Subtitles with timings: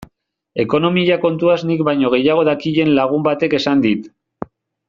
[0.63, 4.13] Ekonomia kontuaz nik baino gehiago dakien lagun batek esan dit.